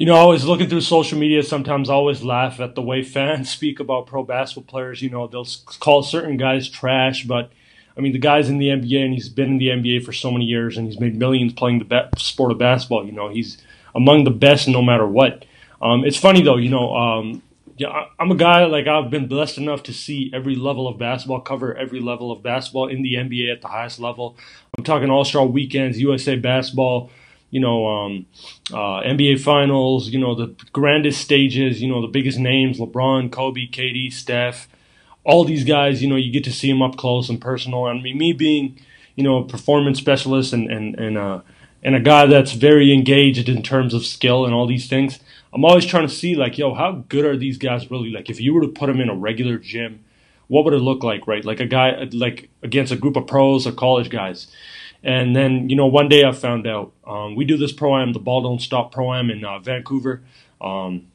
[0.00, 1.42] You know, I was looking through social media.
[1.42, 5.02] Sometimes I always laugh at the way fans speak about pro basketball players.
[5.02, 5.46] You know, they'll
[5.78, 7.52] call certain guys trash, but
[7.98, 10.30] I mean, the guy's in the NBA and he's been in the NBA for so
[10.30, 13.04] many years and he's made millions playing the sport of basketball.
[13.04, 13.58] You know, he's
[13.94, 15.44] among the best no matter what.
[15.82, 17.42] Um, it's funny though, you know, um,
[17.76, 21.40] yeah, I'm a guy like I've been blessed enough to see every level of basketball,
[21.40, 24.38] cover every level of basketball in the NBA at the highest level.
[24.78, 27.10] I'm talking All Star weekends, USA basketball,
[27.50, 28.26] you know, um,
[28.72, 33.66] uh, NBA finals, you know, the grandest stages, you know, the biggest names, LeBron, Kobe,
[33.66, 34.68] KD, Steph,
[35.24, 37.84] all these guys, you know, you get to see them up close and personal.
[37.84, 38.78] I mean, me being,
[39.16, 41.40] you know, a performance specialist and, and, and, uh,
[41.82, 45.18] and a guy that's very engaged in terms of skill and all these things,
[45.52, 48.10] I'm always trying to see, like, yo, how good are these guys really?
[48.10, 50.04] Like, if you were to put them in a regular gym,
[50.46, 51.44] what would it look like, right?
[51.44, 54.48] Like a guy, like against a group of pros or college guys.
[55.02, 58.12] And then, you know, one day I found out um, we do this pro am,
[58.12, 60.22] the Ball Don't Stop pro am in uh, Vancouver.
[60.60, 61.06] Um,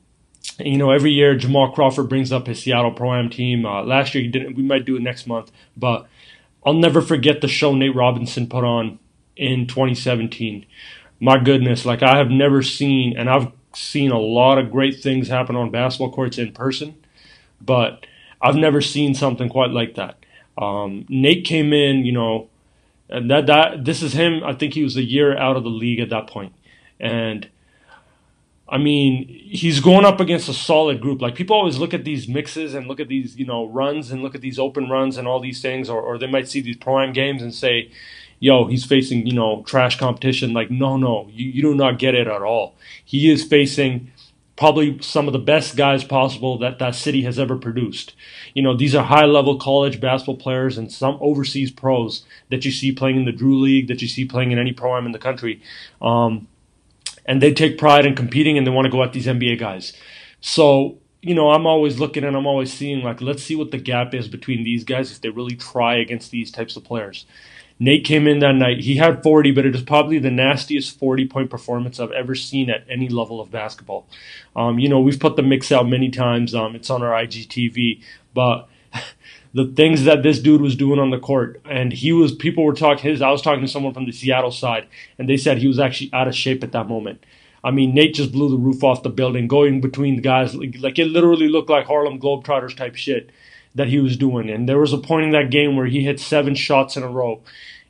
[0.58, 3.66] and, you know, every year Jamal Crawford brings up his Seattle pro am team.
[3.66, 4.56] Uh, last year he didn't.
[4.56, 6.08] We might do it next month, but
[6.66, 8.98] I'll never forget the show Nate Robinson put on
[9.36, 10.66] in 2017.
[11.20, 15.28] My goodness, like I have never seen, and I've seen a lot of great things
[15.28, 16.96] happen on basketball courts in person,
[17.62, 18.06] but
[18.42, 20.18] I've never seen something quite like that.
[20.58, 22.50] Um, Nate came in, you know
[23.10, 24.44] and that that this is him.
[24.44, 26.54] I think he was a year out of the league at that point,
[27.00, 27.48] and
[28.68, 31.22] I mean he's going up against a solid group.
[31.22, 34.24] Like people always look at these mixes and look at these you know runs and
[34.24, 36.78] look at these open runs and all these things, or or they might see these
[36.78, 37.92] prime games and say,
[38.40, 42.16] "Yo, he's facing you know trash competition." Like no, no, you you do not get
[42.16, 42.76] it at all.
[43.04, 44.12] He is facing
[44.58, 48.16] probably some of the best guys possible that that city has ever produced.
[48.54, 52.72] You know, these are high level college basketball players and some overseas pros that you
[52.72, 55.20] see playing in the Drew League, that you see playing in any program in the
[55.20, 55.62] country.
[56.02, 56.48] Um,
[57.26, 59.94] and they take pride in competing and they want to go at these NBA guys.
[60.40, 63.78] So, you know, I'm always looking and I'm always seeing like, let's see what the
[63.78, 67.26] gap is between these guys if they really try against these types of players.
[67.78, 68.82] Nate came in that night.
[68.82, 72.70] He had 40, but it is probably the nastiest 40 point performance I've ever seen
[72.70, 74.08] at any level of basketball.
[74.56, 76.56] Um, you know, we've put the mix out many times.
[76.56, 78.02] Um, it's on our IGTV,
[78.34, 78.70] but
[79.54, 82.74] the things that this dude was doing on the court, and he was, people were
[82.74, 84.88] talking, his, I was talking to someone from the Seattle side,
[85.20, 87.26] and they said he was actually out of shape at that moment.
[87.62, 90.56] I mean, Nate just blew the roof off the building, going between the guys.
[90.56, 93.32] Like, like it literally looked like Harlem Globetrotters type shit
[93.76, 94.50] that he was doing.
[94.50, 97.10] And there was a point in that game where he hit seven shots in a
[97.10, 97.42] row.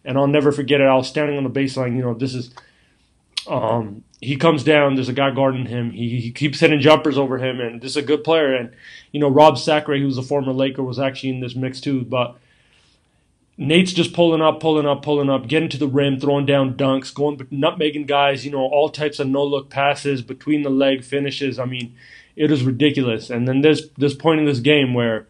[0.04, 0.86] And I'll never forget it.
[0.86, 1.96] I was standing on the baseline.
[1.96, 2.54] You know, this is.
[3.48, 4.96] Um, he comes down.
[4.96, 5.92] There's a guy guarding him.
[5.92, 8.56] He, he keeps hitting jumpers over him, and this is a good player.
[8.56, 8.72] And
[9.12, 12.04] you know, Rob Sacre, who's a former Laker, was actually in this mix too.
[12.04, 12.36] But
[13.58, 17.14] Nate's just pulling up, pulling up, pulling up, getting to the rim, throwing down dunks,
[17.14, 18.46] going nutmegging guys.
[18.46, 21.60] You know, all types of no look passes, between the leg finishes.
[21.60, 21.96] I mean,
[22.36, 23.30] it is ridiculous.
[23.30, 25.28] And then there's this point in this game where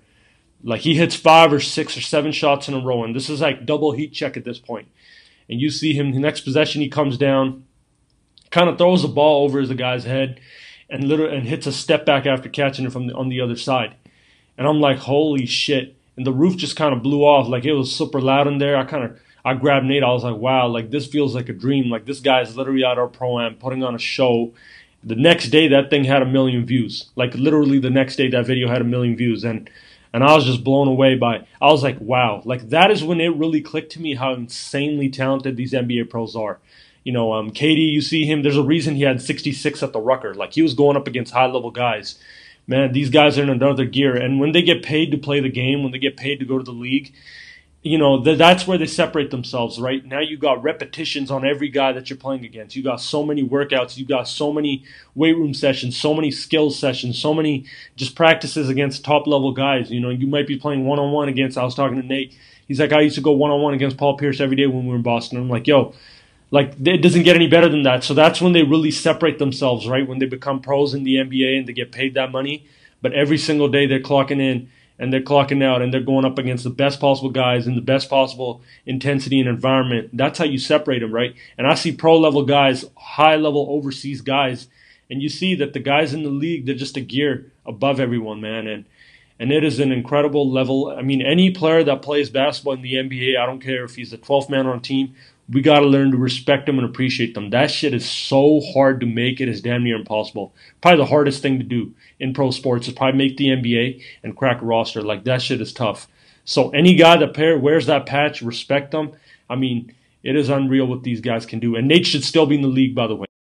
[0.64, 3.42] like he hits five or six or seven shots in a row, and this is
[3.42, 4.88] like double heat check at this point.
[5.50, 7.66] And you see him the next possession, he comes down,
[8.50, 10.40] kind of throws the ball over the guy's head,
[10.90, 13.56] and literally and hits a step back after catching it from the, on the other
[13.56, 13.96] side.
[14.58, 15.96] And I'm like, holy shit!
[16.18, 18.78] And the roof just kind of blew off, like it was super loud in there.
[18.78, 20.04] I kind of I grabbed Nate.
[20.04, 21.92] I was like, wow, like this feels like a dream.
[21.92, 24.54] Like this guy is literally at our pro am putting on a show.
[25.04, 27.12] The next day, that thing had a million views.
[27.16, 29.70] Like literally, the next day, that video had a million views, and
[30.16, 31.46] and I was just blown away by.
[31.62, 35.10] I was like, wow, like that is when it really clicked to me how insanely
[35.10, 36.60] talented these NBA pros are.
[37.04, 38.42] You know, um, KD, you see him.
[38.42, 40.34] There's a reason he had 66 at the Rucker.
[40.34, 42.18] Like he was going up against high level guys.
[42.66, 44.16] Man, these guys are in another gear.
[44.16, 46.60] And when they get paid to play the game, when they get paid to go
[46.60, 47.14] to the league,
[47.86, 50.04] you know, th- that's where they separate themselves, right?
[50.04, 52.76] Now you got repetitions on every guy that you're playing against.
[52.76, 56.80] You got so many workouts, you got so many weight room sessions, so many skills
[56.80, 59.92] sessions, so many just practices against top level guys.
[59.92, 62.36] You know, you might be playing one on one against, I was talking to Nate.
[62.68, 64.86] He's like, I used to go one on one against Paul Pierce every day when
[64.86, 65.38] we were in Boston.
[65.38, 65.94] I'm like, yo,
[66.50, 68.04] like it doesn't get any better than that.
[68.04, 70.08] So that's when they really separate themselves, right?
[70.08, 72.66] When they become pros in the NBA and they get paid that money.
[73.04, 76.38] But every single day they're clocking in and they're clocking out and they're going up
[76.38, 80.10] against the best possible guys in the best possible intensity and environment.
[80.14, 81.36] That's how you separate them, right?
[81.58, 84.68] And I see pro level guys, high level overseas guys,
[85.10, 88.42] and you see that the guys in the league, they're just a gear above everyone,
[88.42, 88.68] man.
[88.68, 88.86] And
[89.38, 90.96] and it is an incredible level.
[90.98, 94.12] I mean, any player that plays basketball in the NBA, I don't care if he's
[94.12, 95.14] the 12th man on a team,
[95.48, 97.52] we got to learn to respect them and appreciate them.
[97.52, 99.40] That shit is so hard to make.
[99.40, 100.54] It is damn near impossible.
[100.82, 104.36] Probably the hardest thing to do in pro sports is probably make the NBA and
[104.36, 105.02] crack a roster.
[105.02, 106.08] Like that shit is tough.
[106.46, 109.14] So any guy that pair wears that patch, respect them.
[109.50, 109.94] I mean,
[110.24, 111.76] it is unreal what these guys can do.
[111.76, 113.25] And Nate should still be in the league, by the way.